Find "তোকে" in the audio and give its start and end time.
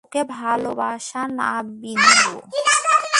0.03-0.21